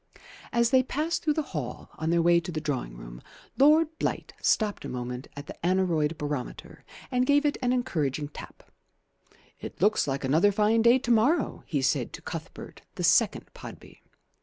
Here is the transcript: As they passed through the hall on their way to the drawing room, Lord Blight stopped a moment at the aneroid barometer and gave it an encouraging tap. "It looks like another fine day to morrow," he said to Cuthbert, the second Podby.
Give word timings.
As 0.51 0.71
they 0.71 0.81
passed 0.81 1.21
through 1.23 1.35
the 1.35 1.43
hall 1.53 1.91
on 1.99 2.09
their 2.09 2.23
way 2.23 2.39
to 2.39 2.51
the 2.51 2.59
drawing 2.59 2.97
room, 2.97 3.21
Lord 3.59 3.99
Blight 3.99 4.33
stopped 4.41 4.83
a 4.83 4.89
moment 4.89 5.27
at 5.35 5.45
the 5.45 5.53
aneroid 5.63 6.17
barometer 6.17 6.83
and 7.11 7.23
gave 7.23 7.45
it 7.45 7.59
an 7.61 7.71
encouraging 7.71 8.29
tap. 8.29 8.63
"It 9.59 9.79
looks 9.79 10.07
like 10.07 10.23
another 10.23 10.51
fine 10.51 10.81
day 10.81 10.97
to 10.97 11.11
morrow," 11.11 11.61
he 11.67 11.83
said 11.83 12.13
to 12.13 12.21
Cuthbert, 12.23 12.81
the 12.95 13.03
second 13.03 13.51
Podby. 13.53 14.01